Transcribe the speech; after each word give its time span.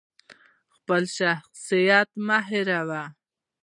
خپل 0.75 1.03
شخصیت 1.17 2.09
مه 2.27 2.37
هیروه! 2.49 3.03